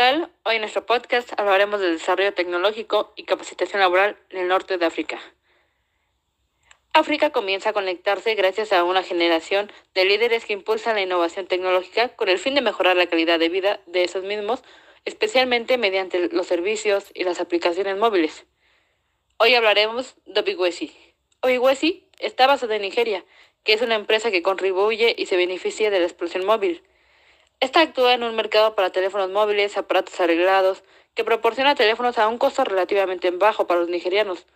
[0.00, 0.30] tal?
[0.44, 4.86] Hoy en nuestro podcast hablaremos del desarrollo tecnológico y capacitación laboral en el norte de
[4.86, 5.20] África.
[6.94, 12.16] África comienza a conectarse gracias a una generación de líderes que impulsan la innovación tecnológica
[12.16, 14.62] con el fin de mejorar la calidad de vida de esos mismos,
[15.04, 18.46] especialmente mediante los servicios y las aplicaciones móviles.
[19.36, 20.96] Hoy hablaremos de Obiwesi.
[21.42, 23.22] Obiwesi está basada en Nigeria,
[23.64, 26.82] que es una empresa que contribuye y se beneficia de la explosión móvil.
[27.60, 30.82] Esta actúa en un mercado para teléfonos móviles, aparatos arreglados,
[31.14, 34.46] que proporciona teléfonos a un costo relativamente bajo para los nigerianos,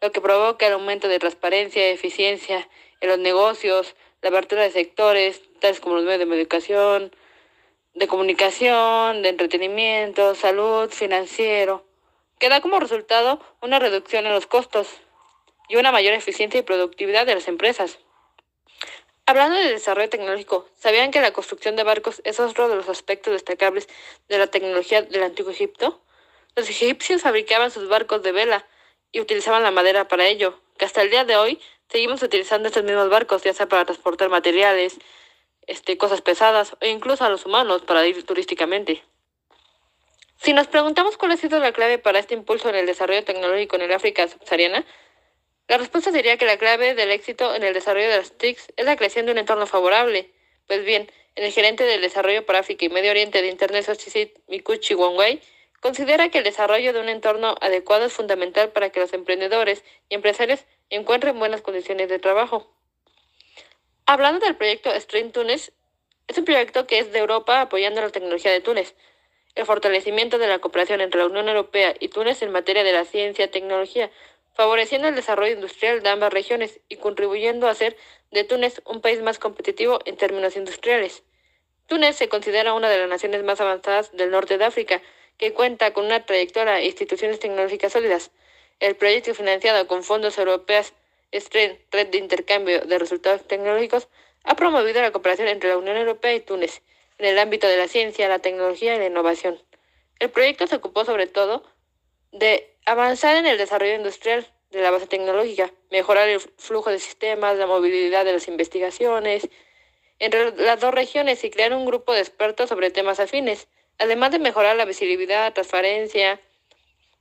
[0.00, 2.68] lo que provoca el aumento de transparencia y eficiencia
[3.00, 7.14] en los negocios, la apertura de sectores, tales como los medios de medicación,
[7.94, 11.84] de comunicación, de entretenimiento, salud, financiero,
[12.40, 14.88] que da como resultado una reducción en los costos
[15.68, 18.00] y una mayor eficiencia y productividad de las empresas.
[19.28, 23.30] Hablando de desarrollo tecnológico, ¿sabían que la construcción de barcos es otro de los aspectos
[23.30, 23.86] destacables
[24.26, 26.00] de la tecnología del antiguo Egipto?
[26.56, 28.64] Los egipcios fabricaban sus barcos de vela
[29.12, 32.84] y utilizaban la madera para ello, que hasta el día de hoy seguimos utilizando estos
[32.84, 34.96] mismos barcos, ya sea para transportar materiales,
[35.66, 39.04] este, cosas pesadas o incluso a los humanos para ir turísticamente.
[40.40, 43.76] Si nos preguntamos cuál ha sido la clave para este impulso en el desarrollo tecnológico
[43.76, 44.86] en el África subsahariana,
[45.68, 48.84] la respuesta sería que la clave del éxito en el desarrollo de las TICs es
[48.86, 50.30] la creación de un entorno favorable.
[50.66, 54.94] Pues bien, el gerente del desarrollo para África y Medio Oriente de Internet Society, Mikuchi
[54.94, 55.42] Wangwei,
[55.80, 60.14] considera que el desarrollo de un entorno adecuado es fundamental para que los emprendedores y
[60.14, 62.72] empresarios encuentren buenas condiciones de trabajo.
[64.06, 65.72] Hablando del proyecto Stream Túnez,
[66.28, 68.94] es un proyecto que es de Europa apoyando la tecnología de Túnez.
[69.54, 73.04] El fortalecimiento de la cooperación entre la Unión Europea y Túnez en materia de la
[73.04, 74.10] ciencia y tecnología
[74.58, 77.96] favoreciendo el desarrollo industrial de ambas regiones y contribuyendo a hacer
[78.32, 81.22] de Túnez un país más competitivo en términos industriales.
[81.86, 85.00] Túnez se considera una de las naciones más avanzadas del norte de África,
[85.36, 88.32] que cuenta con una trayectoria e instituciones tecnológicas sólidas.
[88.80, 90.92] El proyecto financiado con fondos europeos
[91.32, 94.08] STREN, Red de Intercambio de Resultados Tecnológicos,
[94.42, 96.82] ha promovido la cooperación entre la Unión Europea y Túnez
[97.18, 99.62] en el ámbito de la ciencia, la tecnología y la innovación.
[100.18, 101.62] El proyecto se ocupó sobre todo
[102.32, 107.56] de avanzar en el desarrollo industrial de la base tecnológica, mejorar el flujo de sistemas,
[107.56, 109.48] la movilidad de las investigaciones
[110.18, 113.68] entre las dos regiones y crear un grupo de expertos sobre temas afines,
[113.98, 116.40] además de mejorar la visibilidad, transparencia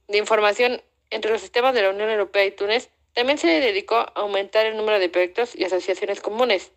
[0.07, 4.11] de información entre los sistemas de la Unión Europea y Túnez, también se dedicó a
[4.15, 6.71] aumentar el número de proyectos y asociaciones comunes.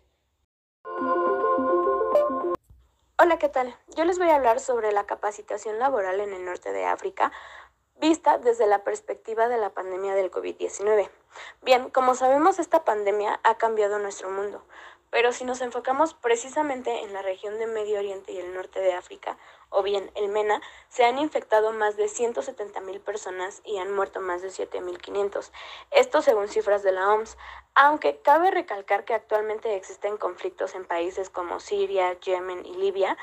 [3.17, 3.75] Hola, ¿qué tal?
[3.95, 7.31] Yo les voy a hablar sobre la capacitación laboral en el norte de África
[8.01, 11.09] vista desde la perspectiva de la pandemia del COVID-19.
[11.61, 14.65] Bien, como sabemos, esta pandemia ha cambiado nuestro mundo,
[15.11, 18.93] pero si nos enfocamos precisamente en la región de Medio Oriente y el norte de
[18.93, 19.37] África,
[19.69, 24.41] o bien el MENA, se han infectado más de 170.000 personas y han muerto más
[24.41, 25.51] de 7.500.
[25.91, 27.37] Esto según cifras de la OMS,
[27.75, 33.15] aunque cabe recalcar que actualmente existen conflictos en países como Siria, Yemen y Libia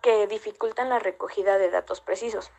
[0.00, 2.50] que dificultan la recogida de datos precisos.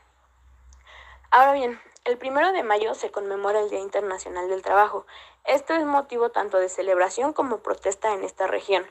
[1.35, 5.07] Ahora bien, el primero de mayo se conmemora el Día Internacional del Trabajo.
[5.45, 8.85] Esto es motivo tanto de celebración como protesta en esta región.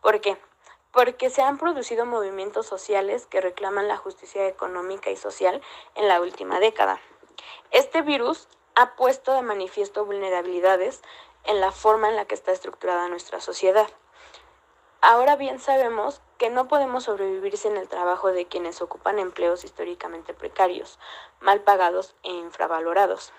[0.00, 0.36] ¿Por qué?
[0.92, 5.60] Porque se han producido movimientos sociales que reclaman la justicia económica y social
[5.96, 7.00] en la última década.
[7.72, 11.02] Este virus ha puesto de manifiesto vulnerabilidades
[11.42, 13.88] en la forma en la que está estructurada nuestra sociedad.
[15.00, 20.34] Ahora bien sabemos que no podemos sobrevivir sin el trabajo de quienes ocupan empleos históricamente
[20.34, 20.98] precarios,
[21.40, 23.32] mal pagados e infravalorados.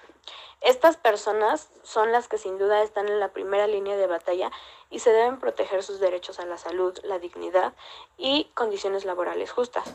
[0.62, 4.52] Estas personas son las que sin duda están en la primera línea de batalla
[4.90, 7.74] y se deben proteger sus derechos a la salud, la dignidad
[8.18, 9.94] y condiciones laborales justas.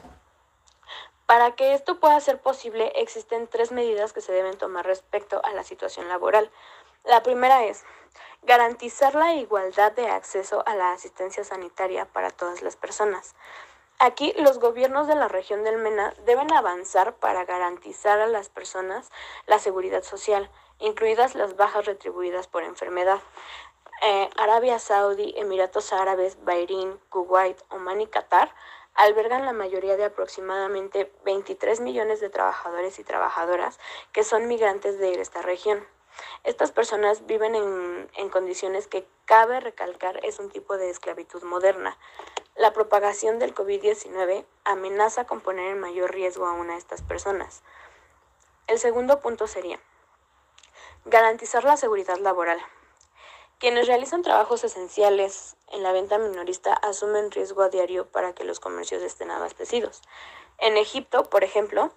[1.26, 5.52] Para que esto pueda ser posible, existen tres medidas que se deben tomar respecto a
[5.52, 6.50] la situación laboral.
[7.04, 7.84] La primera es
[8.44, 13.34] garantizar la igualdad de acceso a la asistencia sanitaria para todas las personas.
[13.98, 19.10] Aquí los gobiernos de la región del MENA deben avanzar para garantizar a las personas
[19.46, 23.20] la seguridad social, incluidas las bajas retribuidas por enfermedad.
[24.02, 28.54] Eh, Arabia Saudí, Emiratos Árabes, Bahrein, Kuwait, Oman y Qatar
[28.94, 33.78] albergan la mayoría de aproximadamente 23 millones de trabajadores y trabajadoras
[34.12, 35.86] que son migrantes de esta región.
[36.44, 41.96] Estas personas viven en, condiciones que cabe recalcar es un tipo de esclavitud moderna.
[42.56, 47.62] La propagación del COVID-19 amenaza con poner en mayor riesgo a estas personas.
[48.66, 49.80] El segundo punto sería
[51.04, 52.60] garantizar la seguridad laboral.
[53.58, 58.60] Quienes realizan trabajos esenciales en la venta minorista asumen riesgo a diario para que los
[58.60, 60.02] comercios estén abastecidos.
[60.58, 61.92] En Egipto, por ejemplo,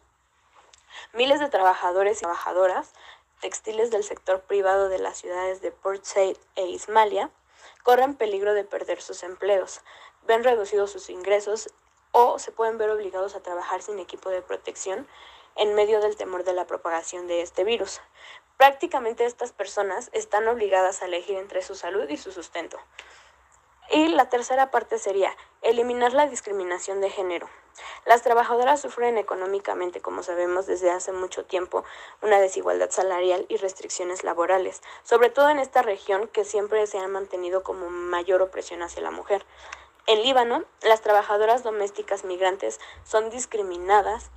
[1.13, 2.93] miles de trabajadores y trabajadoras
[3.39, 7.29] textiles del sector privado de las ciudades de Port Said e Ismailia
[7.83, 9.81] corren peligro de perder sus empleos,
[10.27, 11.69] ven reducidos sus ingresos
[12.11, 15.07] o se pueden ver obligados a trabajar sin equipo de protección
[15.55, 18.01] en medio del temor de la propagación de este virus.
[18.57, 22.79] Prácticamente estas personas están obligadas a elegir entre su salud y su sustento.
[23.91, 27.49] Y la tercera parte sería eliminar la discriminación de género.
[28.05, 31.83] Las trabajadoras sufren económicamente, como sabemos, desde hace mucho tiempo
[32.21, 37.07] una desigualdad salarial y restricciones laborales, sobre todo en esta región que siempre se ha
[37.07, 39.45] mantenido como mayor opresión hacia la mujer.
[40.05, 44.31] En Líbano, las trabajadoras domésticas migrantes son discriminadas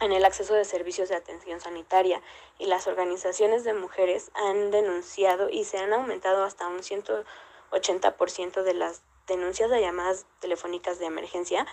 [0.00, 2.22] en el acceso de servicios de atención sanitaria
[2.58, 8.74] y las organizaciones de mujeres han denunciado y se han aumentado hasta un 180% de
[8.74, 11.66] las denuncias de llamadas telefónicas de emergencia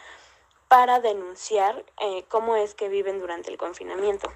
[0.72, 4.32] para denunciar eh, cómo es que viven durante el confinamiento.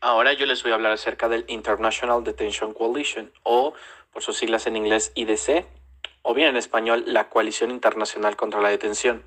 [0.00, 3.74] Ahora yo les voy a hablar acerca del International Detention Coalition o
[4.10, 5.66] por sus siglas en inglés IDC
[6.22, 9.22] o bien en español la Coalición Internacional contra la Detención.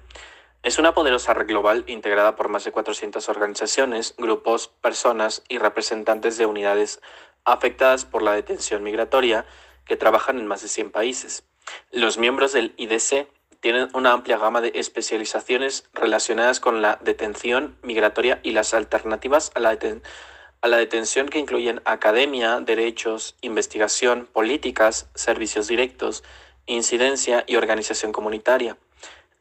[0.63, 6.35] Es una poderosa red global integrada por más de 400 organizaciones, grupos, personas y representantes
[6.39, 6.99] de unidades
[7.45, 9.45] afectadas por la detención migratoria
[9.85, 11.43] que trabajan en más de 100 países.
[11.91, 13.27] Los miembros del IDC
[13.61, 19.59] tienen una amplia gama de especializaciones relacionadas con la detención migratoria y las alternativas a
[19.59, 26.23] la, detención que incluyen academia, derechos, investigación, políticas, servicios directos,
[26.65, 28.77] incidencia y organización comunitaria.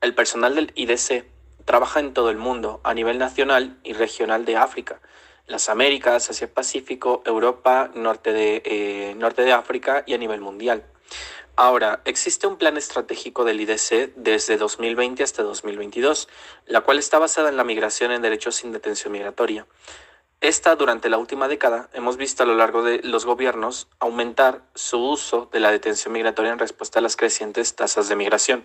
[0.03, 1.25] El personal del IDC
[1.65, 5.01] trabaja en todo el mundo, a nivel nacional y regional de África,
[5.47, 10.85] las Américas, Asia Pacífico, Europa, norte de, eh, norte de África y a nivel mundial.
[11.63, 16.27] Ahora, existe un plan estratégico del IDC desde 2020 hasta 2022,
[16.65, 19.67] la cual está basada en la migración en derechos sin detención migratoria.
[20.41, 25.05] Esta, durante la última década, hemos visto a lo largo de los gobiernos aumentar su
[25.05, 28.65] uso de la detención migratoria en respuesta a las crecientes tasas de migración.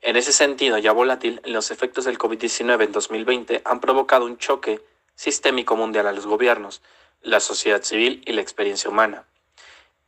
[0.00, 4.80] En ese sentido, ya volátil, los efectos del COVID-19 en 2020 han provocado un choque
[5.16, 6.82] sistémico mundial a los gobiernos,
[7.20, 9.26] la sociedad civil y la experiencia humana.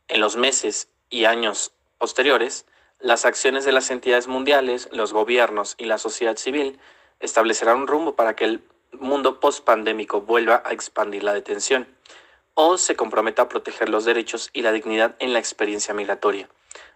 [0.07, 2.65] En los meses y años posteriores,
[2.99, 6.79] las acciones de las entidades mundiales, los gobiernos y la sociedad civil
[7.19, 11.87] establecerán un rumbo para que el mundo post-pandémico vuelva a expandir la detención
[12.53, 16.49] o se comprometa a proteger los derechos y la dignidad en la experiencia migratoria.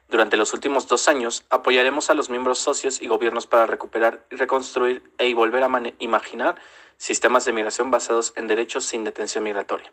[0.07, 5.04] Durante los últimos dos años apoyaremos a los miembros socios y gobiernos para recuperar reconstruir
[5.19, 5.69] e volver a
[6.00, 6.56] imaginar
[7.00, 9.92] sistemas de migración basados en derechos sin detención migratoria.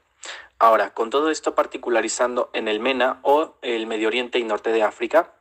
[0.59, 4.83] Ahora, con todo esto particularizando en el MENA o el Medio Oriente y Norte de
[4.83, 5.33] África,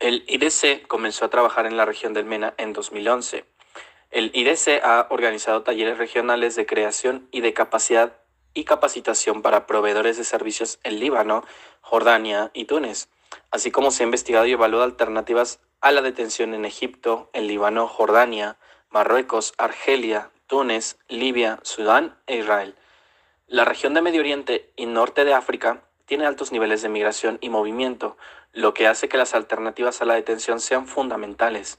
[0.00, 3.44] el IDC comenzó a trabajar en la región del MENA en 2011
[4.14, 8.12] el IDC ha organizado talleres regionales de creación y de capacidad
[8.54, 11.44] y capacitación para proveedores de servicios en Líbano,
[11.80, 13.08] Jordania y Túnez,
[13.50, 17.88] así como se ha investigado y evaluado alternativas a la detención en Egipto, en Líbano,
[17.88, 18.56] Jordania,
[18.88, 22.74] Marruecos, Argelia, Túnez, Libia, Sudán e Israel.
[23.46, 27.48] La región de Medio Oriente y Norte de África tiene altos niveles de migración y
[27.48, 28.16] movimiento,
[28.52, 31.78] lo que hace que las alternativas a la detención sean fundamentales.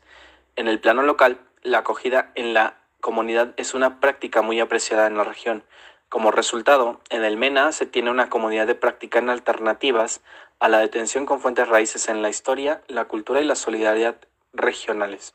[0.55, 5.17] En el plano local, la acogida en la comunidad es una práctica muy apreciada en
[5.17, 5.63] la región.
[6.09, 10.21] Como resultado, en el MENA se tiene una comunidad de practicantes alternativas
[10.59, 14.15] a la detención con fuentes raíces en la historia, la cultura y la solidaridad
[14.53, 15.33] regionales.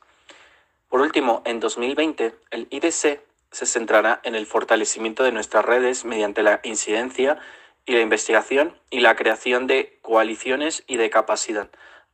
[0.91, 3.21] Por último, en 2020, el IDC
[3.51, 7.39] se centrará en el fortalecimiento de nuestras redes mediante la incidencia
[7.87, 11.71] y la investigación y la creación de coaliciones y de capacidad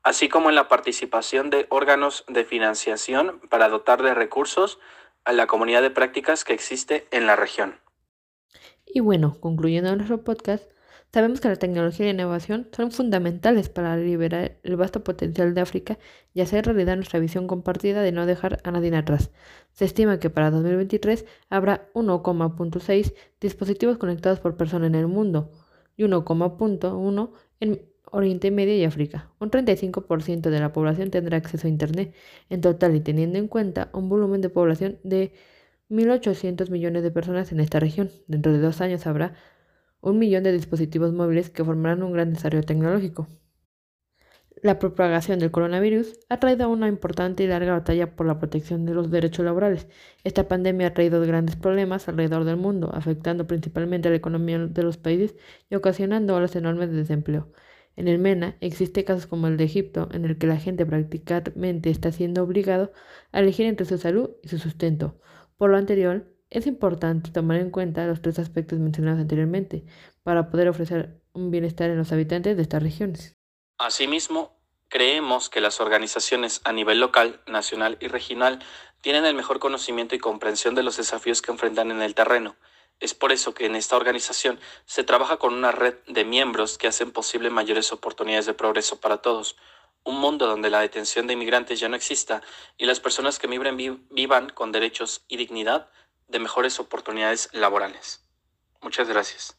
[0.08, 4.80] así como en la participación de órganos de financiación para dotar de recursos
[5.26, 7.82] a la comunidad de prácticas que existe en la región.
[8.86, 10.72] Y bueno, concluyendo nuestro podcast,
[11.18, 15.62] sabemos que la tecnología y la innovación son fundamentales para liberar el vasto potencial de
[15.62, 15.98] África
[16.36, 19.32] y hacer realidad nuestra visión compartida de no dejar a nadie atrás.
[19.72, 25.50] Se estima que para 2023 habrá 1,6 dispositivos conectados por persona en el mundo
[25.96, 27.32] y 1,1
[27.62, 27.82] en
[28.12, 29.32] Oriente Medio y África.
[29.40, 32.14] Un 35% de la población tendrá acceso a Internet
[32.52, 35.34] en total y teniendo en cuenta un volumen de población de
[35.90, 38.12] 1.800 millones de personas en esta región.
[38.28, 39.34] Dentro de dos años habrá
[40.02, 43.28] un millón de dispositivos móviles que formarán un gran desarrollo tecnológico.
[44.64, 48.94] La propagación del coronavirus ha traído una importante y larga batalla por la protección de
[48.96, 49.88] los derechos laborales.
[50.24, 54.84] Esta pandemia ha traído grandes problemas alrededor del mundo, afectando principalmente a la economía de
[54.84, 55.36] los países
[55.70, 57.52] y ocasionando olas enormes de desempleo.
[57.96, 61.92] En el MENA existe casos como el de Egipto, en el que la gente prácticamente
[61.92, 62.92] está siendo obligado
[63.32, 65.20] a elegir entre su salud y su sustento.
[65.58, 69.84] Por lo anterior, es importante tomar en cuenta los tres aspectos mencionados anteriormente
[70.24, 73.36] para poder ofrecer un bienestar en los habitantes de estas regiones.
[73.78, 78.60] Asimismo, creemos que las organizaciones a nivel local, nacional y regional
[79.02, 82.56] tienen el mejor conocimiento y comprensión de los desafíos que enfrentan en el terreno.
[83.00, 86.88] Es por eso que en esta organización se trabaja con una red de miembros que
[86.88, 89.56] hacen posible mayores oportunidades de progreso para todos,
[90.04, 92.42] un mundo donde la detención de inmigrantes ya no exista
[92.78, 95.92] y las personas que migren vivan con derechos y dignidad
[96.28, 98.26] de mejores oportunidades laborales.
[98.82, 99.58] Muchas gracias.